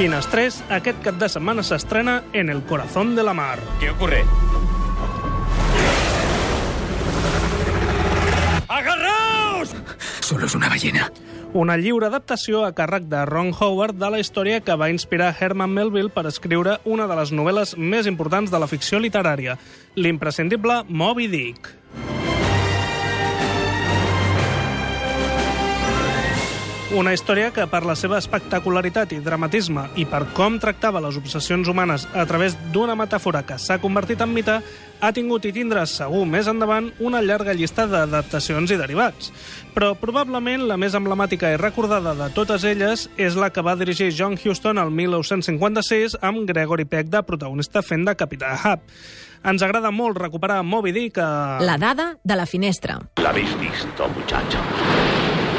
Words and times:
Finestrés, 0.00 0.62
aquest 0.72 1.02
cap 1.04 1.18
de 1.20 1.26
setmana 1.28 1.60
s'estrena 1.60 2.22
En 2.32 2.48
el 2.48 2.62
corazón 2.64 3.14
de 3.14 3.22
la 3.22 3.34
mar. 3.34 3.58
¿Qué 3.78 3.90
ocurre? 3.90 4.24
¡Agarraos! 8.66 9.74
Solo 10.20 10.46
es 10.46 10.54
una 10.54 10.70
ballena. 10.70 11.12
Una 11.52 11.76
lliure 11.76 12.06
adaptació 12.06 12.64
a 12.64 12.72
càrrec 12.72 13.10
de 13.12 13.26
Ron 13.26 13.52
Howard 13.52 14.00
de 14.00 14.08
la 14.08 14.22
història 14.24 14.62
que 14.64 14.78
va 14.80 14.88
inspirar 14.88 15.34
Herman 15.38 15.68
Melville 15.68 16.08
per 16.08 16.24
escriure 16.32 16.78
una 16.86 17.04
de 17.04 17.20
les 17.20 17.34
novel·les 17.36 17.76
més 17.76 18.08
importants 18.08 18.48
de 18.48 18.62
la 18.62 18.70
ficció 18.72 19.04
literària, 19.04 19.58
l'imprescindible 20.00 20.80
Moby 20.88 21.28
Dick. 21.28 21.74
Una 26.90 27.12
història 27.14 27.52
que, 27.54 27.62
per 27.70 27.84
la 27.86 27.94
seva 27.94 28.16
espectacularitat 28.18 29.12
i 29.14 29.20
dramatisme 29.22 29.84
i 30.02 30.02
per 30.10 30.24
com 30.34 30.56
tractava 30.58 30.98
les 31.04 31.14
obsessions 31.20 31.68
humanes 31.70 32.02
a 32.18 32.24
través 32.26 32.56
d'una 32.74 32.96
metàfora 32.98 33.44
que 33.46 33.60
s'ha 33.62 33.76
convertit 33.78 34.24
en 34.24 34.32
mite, 34.34 34.56
ha 34.98 35.12
tingut 35.14 35.46
i 35.46 35.52
tindrà 35.54 35.84
segur 35.86 36.24
més 36.26 36.50
endavant 36.50 36.90
una 36.98 37.22
llarga 37.22 37.54
llista 37.54 37.86
d'adaptacions 37.86 38.74
i 38.74 38.80
derivats. 38.80 39.30
Però 39.70 39.92
probablement 40.02 40.66
la 40.66 40.80
més 40.82 40.98
emblemàtica 40.98 41.54
i 41.54 41.62
recordada 41.62 42.16
de 42.18 42.28
totes 42.34 42.66
elles 42.66 43.06
és 43.14 43.38
la 43.38 43.52
que 43.54 43.62
va 43.62 43.78
dirigir 43.78 44.10
John 44.10 44.34
Huston 44.34 44.82
el 44.82 44.90
1956 44.90 46.18
amb 46.26 46.42
Gregory 46.50 46.90
Peck 46.90 47.14
de 47.14 47.22
protagonista 47.22 47.86
fent 47.86 48.02
de 48.10 48.18
Capità 48.18 48.56
Ahab. 48.58 48.82
Ens 49.46 49.62
agrada 49.62 49.94
molt 49.94 50.18
recuperar 50.18 50.64
Moby 50.66 50.90
Dick 50.90 51.22
a... 51.22 51.60
La 51.62 51.78
dada 51.78 52.16
de 52.24 52.34
la 52.34 52.50
finestra. 52.50 52.98
¿La 53.22 53.30
habéis 53.30 53.54
visto, 53.62 54.08
muchacho? 54.08 54.58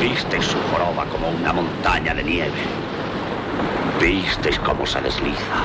Visteis 0.00 0.44
su 0.44 0.58
joroba 0.70 1.04
como 1.06 1.28
una 1.28 1.52
montaña 1.52 2.14
de 2.14 2.22
nieve. 2.22 2.62
Visteis 4.00 4.58
cómo 4.60 4.84
se 4.86 5.00
desliza. 5.00 5.64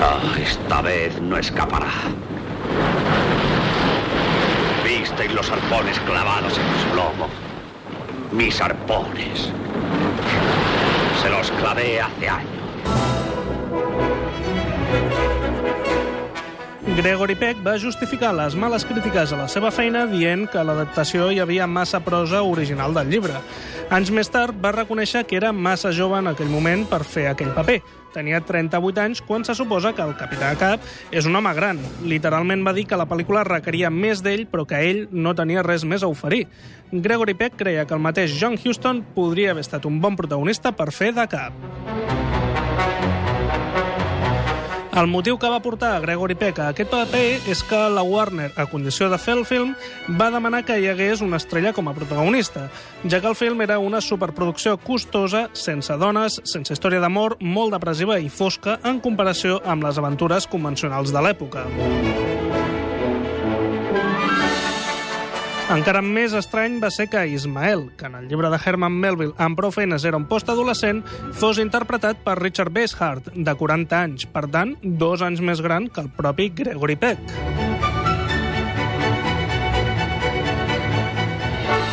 Ah, 0.00 0.20
esta 0.38 0.82
vez 0.82 1.20
no 1.20 1.36
escapará. 1.36 1.90
Visteis 4.84 5.32
los 5.32 5.50
arpones 5.50 5.98
clavados 6.00 6.58
en 6.58 6.90
su 6.90 6.96
lomo. 6.96 7.28
Mis 8.32 8.60
arpones. 8.60 9.50
Se 11.22 11.30
los 11.30 11.50
clavé 11.52 12.00
hace 12.00 12.28
años. 12.28 12.62
Gregory 16.82 17.36
Peck 17.38 17.60
va 17.62 17.76
justificar 17.78 18.32
les 18.34 18.56
males 18.58 18.82
crítiques 18.84 19.30
a 19.32 19.36
la 19.38 19.46
seva 19.46 19.70
feina 19.70 20.02
dient 20.10 20.48
que 20.50 20.58
a 20.58 20.64
l'adaptació 20.66 21.28
hi 21.30 21.38
havia 21.38 21.68
massa 21.70 22.00
prosa 22.02 22.40
original 22.42 22.92
del 22.96 23.12
llibre. 23.12 23.38
Anys 23.94 24.10
més 24.10 24.30
tard 24.34 24.58
va 24.58 24.72
reconèixer 24.74 25.22
que 25.28 25.38
era 25.38 25.52
massa 25.54 25.92
jove 25.94 26.18
en 26.18 26.32
aquell 26.32 26.50
moment 26.50 26.82
per 26.90 27.04
fer 27.06 27.28
aquell 27.30 27.52
paper. 27.54 27.78
Tenia 28.12 28.42
38 28.44 29.00
anys 29.00 29.22
quan 29.22 29.46
se 29.46 29.54
suposa 29.54 29.94
que 29.94 30.02
el 30.02 30.16
capità 30.18 30.50
Cap 30.58 30.82
és 31.14 31.28
un 31.30 31.38
home 31.38 31.54
gran. 31.54 31.78
Literalment 32.02 32.66
va 32.66 32.74
dir 32.74 32.88
que 32.90 32.98
la 32.98 33.06
pel·lícula 33.08 33.46
requeria 33.46 33.88
més 33.88 34.20
d'ell, 34.26 34.48
però 34.50 34.66
que 34.66 34.82
ell 34.82 35.06
no 35.12 35.36
tenia 35.38 35.62
res 35.62 35.86
més 35.86 36.02
a 36.02 36.10
oferir. 36.10 36.48
Gregory 36.90 37.38
Peck 37.38 37.56
creia 37.62 37.86
que 37.86 37.94
el 37.94 38.02
mateix 38.02 38.34
John 38.40 38.58
Huston 38.58 39.04
podria 39.14 39.54
haver 39.54 39.64
estat 39.64 39.86
un 39.86 40.02
bon 40.02 40.18
protagonista 40.18 40.74
per 40.74 40.90
fer 40.90 41.14
de 41.14 41.30
Cap. 41.30 42.21
El 44.92 45.06
motiu 45.08 45.38
que 45.40 45.48
va 45.48 45.62
portar 45.64 46.02
Gregory 46.02 46.34
Peck 46.36 46.58
a 46.60 46.66
aquest 46.68 46.90
paper 46.92 47.22
és 47.48 47.62
que 47.64 47.78
la 47.88 48.02
Warner, 48.04 48.50
a 48.60 48.66
condició 48.68 49.08
de 49.08 49.16
fer 49.16 49.38
el 49.38 49.46
film, 49.48 49.70
va 50.20 50.28
demanar 50.34 50.66
que 50.68 50.76
hi 50.76 50.90
hagués 50.90 51.22
una 51.24 51.40
estrella 51.40 51.72
com 51.72 51.88
a 51.88 51.94
protagonista, 51.96 52.66
ja 53.08 53.22
que 53.22 53.30
el 53.32 53.38
film 53.38 53.64
era 53.64 53.78
una 53.80 54.02
superproducció 54.04 54.76
costosa, 54.76 55.46
sense 55.56 55.96
dones, 55.96 56.42
sense 56.44 56.76
història 56.76 57.00
d'amor, 57.00 57.38
molt 57.40 57.72
depressiva 57.72 58.20
i 58.20 58.28
fosca 58.28 58.76
en 58.84 59.00
comparació 59.00 59.62
amb 59.64 59.88
les 59.88 59.96
aventures 59.96 60.50
convencionals 60.52 61.16
de 61.16 61.24
l'època. 61.24 61.64
Encara 65.72 66.02
més 66.04 66.34
estrany 66.36 66.74
va 66.82 66.90
ser 66.92 67.06
que 67.08 67.22
Ismael, 67.32 67.86
que 67.96 68.04
en 68.04 68.18
el 68.18 68.26
llibre 68.28 68.50
de 68.52 68.58
Herman 68.60 68.92
Melville 68.92 69.32
amb 69.40 69.56
prou 69.56 69.72
feines 69.72 70.04
era 70.04 70.18
un 70.20 70.26
postadolescent, 70.28 71.00
fos 71.32 71.56
interpretat 71.62 72.20
per 72.26 72.34
Richard 72.42 72.74
Basehart, 72.76 73.30
de 73.32 73.54
40 73.56 73.96
anys, 73.96 74.26
per 74.28 74.44
tant, 74.52 74.74
dos 74.82 75.24
anys 75.24 75.40
més 75.40 75.64
gran 75.64 75.88
que 75.88 76.04
el 76.04 76.12
propi 76.12 76.50
Gregory 76.60 76.98
Peck. 77.00 77.32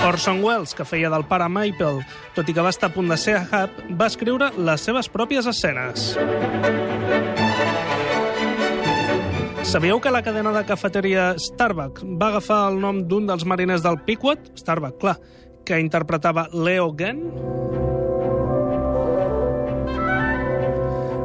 Orson 0.09 0.44
Welles, 0.44 0.75
que 0.75 0.84
feia 0.84 1.12
del 1.13 1.23
pare 1.31 1.47
Maple, 1.47 2.03
tot 2.35 2.51
i 2.51 2.56
que 2.56 2.66
va 2.66 2.75
estar 2.75 2.91
a 2.91 2.95
punt 2.97 3.07
de 3.07 3.16
ser 3.16 3.39
a 3.39 3.45
Hub, 3.47 3.79
va 3.95 4.12
escriure 4.12 4.51
les 4.59 4.89
seves 4.89 5.07
pròpies 5.07 5.47
escenes. 5.47 6.18
Sabíeu 9.69 10.00
que 10.02 10.09
la 10.09 10.24
cadena 10.25 10.50
de 10.50 10.63
cafeteria 10.66 11.35
Starbucks 11.38 12.02
va 12.18 12.31
agafar 12.31 12.72
el 12.72 12.80
nom 12.81 13.03
d'un 13.06 13.28
dels 13.30 13.44
mariners 13.46 13.84
del 13.85 14.00
Pequot? 14.02 14.47
Starbucks, 14.57 14.97
clar, 14.97 15.13
que 15.62 15.78
interpretava 15.78 16.47
Leo 16.50 16.88
Genn? 16.97 17.22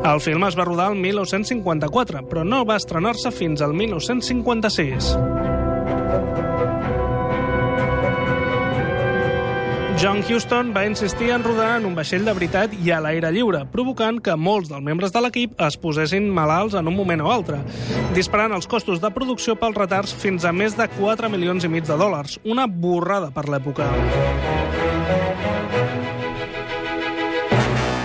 El 0.05 0.21
film 0.21 0.45
es 0.45 0.59
va 0.61 0.69
rodar 0.69 0.91
el 0.93 1.01
1954, 1.01 2.27
però 2.29 2.45
no 2.45 2.67
va 2.69 2.77
estrenar-se 2.77 3.33
fins 3.33 3.65
al 3.65 3.73
1956. 3.73 5.15
John 9.97 10.25
Huston 10.29 10.73
va 10.75 10.87
insistir 10.87 11.31
en 11.31 11.45
rodar 11.45 11.77
en 11.79 11.87
un 11.87 11.95
vaixell 11.95 12.25
de 12.27 12.33
veritat 12.35 12.73
i 12.83 12.91
a 12.91 12.99
l'aire 13.01 13.31
lliure, 13.33 13.61
provocant 13.71 14.19
que 14.19 14.35
molts 14.35 14.69
dels 14.73 14.83
membres 14.83 15.15
de 15.15 15.23
l'equip 15.23 15.55
es 15.63 15.79
posessin 15.79 16.27
malalts 16.35 16.75
en 16.75 16.91
un 16.91 16.97
moment 16.97 17.23
o 17.23 17.31
altre, 17.31 17.61
disparant 18.17 18.53
els 18.57 18.67
costos 18.67 19.01
de 19.01 19.13
producció 19.15 19.55
pels 19.61 19.79
retards 19.79 20.15
fins 20.19 20.45
a 20.45 20.53
més 20.53 20.75
de 20.77 20.89
4 20.99 21.31
milions 21.31 21.65
i 21.65 21.71
mig 21.71 21.87
de 21.87 21.99
dòlars, 22.01 22.41
una 22.45 22.67
borrada 22.67 23.31
per 23.31 23.47
l'època. 23.47 23.87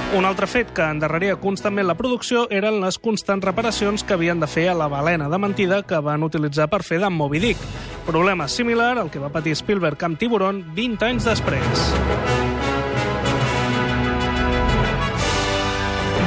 Un 0.09 0.25
altre 0.25 0.47
fet 0.49 0.71
que 0.73 0.85
endarreria 0.89 1.35
constantment 1.41 1.85
la 1.85 1.97
producció 1.97 2.47
eren 2.49 2.79
les 2.81 2.97
constants 2.97 3.45
reparacions 3.45 4.01
que 4.03 4.15
havien 4.15 4.39
de 4.41 4.47
fer 4.49 4.69
a 4.71 4.77
la 4.77 4.87
balena 4.89 5.29
de 5.29 5.37
mentida 5.37 5.83
que 5.85 5.99
van 6.05 6.25
utilitzar 6.25 6.65
per 6.69 6.81
fer 6.83 6.97
de 7.01 7.09
Moby 7.13 7.41
Dick. 7.43 7.61
Problema 8.09 8.47
similar 8.47 8.97
al 8.97 9.11
que 9.13 9.19
va 9.21 9.29
patir 9.29 9.51
Spielberg 9.53 10.01
amb 10.01 10.17
Tiburon 10.17 10.63
20 10.73 11.05
anys 11.05 11.27
després. 11.29 11.83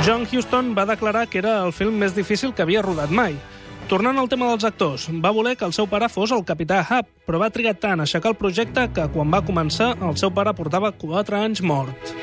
John 0.07 0.23
Huston 0.31 0.77
va 0.79 0.87
declarar 0.87 1.27
que 1.27 1.43
era 1.43 1.57
el 1.65 1.75
film 1.75 1.99
més 1.99 2.15
difícil 2.15 2.55
que 2.55 2.63
havia 2.63 2.87
rodat 2.87 3.11
mai. 3.11 3.35
Tornant 3.91 4.23
al 4.23 4.31
tema 4.31 4.53
dels 4.53 4.63
actors, 4.71 5.09
va 5.11 5.35
voler 5.35 5.57
que 5.59 5.67
el 5.67 5.75
seu 5.75 5.91
pare 5.91 6.07
fos 6.07 6.31
el 6.31 6.47
capità 6.47 6.85
Hub, 6.87 7.11
però 7.27 7.43
va 7.43 7.51
trigar 7.51 7.75
tant 7.75 7.99
a 7.99 8.07
aixecar 8.07 8.31
el 8.31 8.39
projecte 8.39 8.87
que 8.95 9.11
quan 9.11 9.35
va 9.35 9.43
començar 9.43 9.97
el 9.99 10.15
seu 10.23 10.31
pare 10.31 10.55
portava 10.55 10.95
4 11.03 11.43
anys 11.43 11.67
mort. 11.67 12.15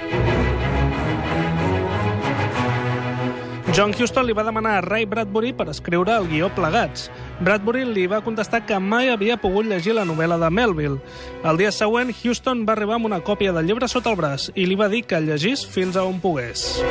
John 3.69 3.93
Huston 3.93 4.25
li 4.25 4.33
va 4.33 4.43
demanar 4.43 4.79
a 4.79 4.81
Ray 4.81 5.05
Bradbury 5.05 5.51
per 5.53 5.67
escriure 5.69 6.15
el 6.17 6.25
guió 6.31 6.47
Plegats. 6.55 7.09
Bradbury 7.45 7.83
li 7.85 8.07
va 8.09 8.21
contestar 8.25 8.63
que 8.65 8.79
mai 8.81 9.11
havia 9.13 9.37
pogut 9.37 9.67
llegir 9.69 9.93
la 9.93 10.07
novel·la 10.09 10.39
de 10.41 10.49
Melville. 10.49 10.97
El 11.45 11.59
dia 11.61 11.71
següent, 11.71 12.09
Huston 12.09 12.65
va 12.65 12.73
arribar 12.73 12.97
amb 12.97 13.09
una 13.11 13.21
còpia 13.21 13.53
del 13.53 13.69
llibre 13.69 13.87
sota 13.87 14.09
el 14.09 14.17
braç 14.17 14.49
i 14.55 14.65
li 14.65 14.79
va 14.79 14.89
dir 14.89 15.03
que 15.05 15.19
el 15.21 15.29
llegís 15.29 15.67
fins 15.69 15.99
a 15.99 16.07
on 16.07 16.17
pogués. 16.23 16.81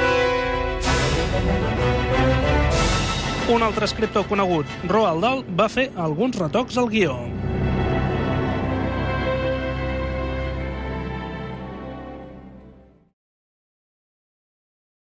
Un 3.49 3.65
altre 3.65 3.89
escriptor 3.89 4.29
conegut, 4.29 4.79
Roald 4.87 5.25
Dahl, 5.25 5.45
va 5.59 5.69
fer 5.73 5.91
alguns 5.97 6.39
retocs 6.39 6.79
al 6.79 6.93
guió. 6.93 7.38